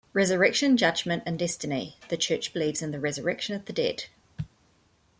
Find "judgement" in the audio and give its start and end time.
0.77-1.21